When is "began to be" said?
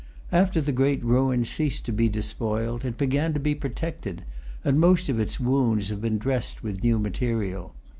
2.97-3.53